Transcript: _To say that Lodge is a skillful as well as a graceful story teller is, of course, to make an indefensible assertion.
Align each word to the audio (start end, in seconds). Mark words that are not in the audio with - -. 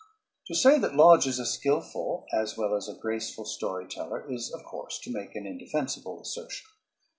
_To 0.47 0.55
say 0.55 0.79
that 0.79 0.95
Lodge 0.95 1.27
is 1.27 1.37
a 1.37 1.45
skillful 1.45 2.25
as 2.33 2.57
well 2.57 2.73
as 2.73 2.89
a 2.89 2.95
graceful 2.95 3.45
story 3.45 3.87
teller 3.87 4.25
is, 4.27 4.51
of 4.51 4.63
course, 4.63 4.97
to 5.01 5.11
make 5.11 5.35
an 5.35 5.45
indefensible 5.45 6.19
assertion. 6.19 6.65